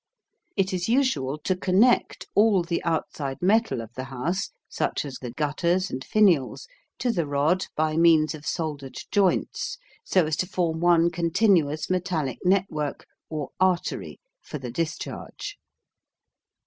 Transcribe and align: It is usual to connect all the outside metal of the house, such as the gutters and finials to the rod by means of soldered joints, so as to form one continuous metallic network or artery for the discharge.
It 0.57 0.73
is 0.73 0.89
usual 0.89 1.37
to 1.43 1.55
connect 1.55 2.25
all 2.33 2.63
the 2.63 2.83
outside 2.83 3.37
metal 3.39 3.81
of 3.81 3.93
the 3.93 4.05
house, 4.05 4.49
such 4.67 5.05
as 5.05 5.17
the 5.21 5.29
gutters 5.29 5.91
and 5.91 6.03
finials 6.03 6.67
to 6.97 7.11
the 7.11 7.27
rod 7.27 7.67
by 7.75 7.97
means 7.97 8.33
of 8.33 8.43
soldered 8.43 8.97
joints, 9.11 9.77
so 10.03 10.25
as 10.25 10.35
to 10.37 10.47
form 10.47 10.79
one 10.79 11.11
continuous 11.11 11.87
metallic 11.87 12.39
network 12.43 13.05
or 13.29 13.51
artery 13.59 14.19
for 14.41 14.57
the 14.57 14.71
discharge. 14.71 15.59